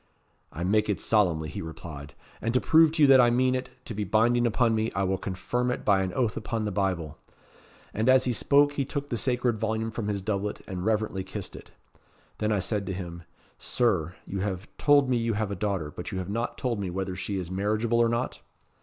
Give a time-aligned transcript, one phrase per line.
[0.51, 2.15] 'I make it solemnly,' he replied.
[2.41, 5.03] 'And to prove to you that I mean it to be binding upon me, I
[5.03, 7.19] will confirm it by an oath upon the Bible.'
[7.93, 11.55] And as he spoke he took the sacred volume from his doublet, and reverently kissed
[11.55, 11.69] it.
[12.39, 13.25] Then I said to him
[13.59, 16.89] 'Sir, you have told me you have a daughter, but you have not told me
[16.89, 18.39] whether she is marriageable or not?'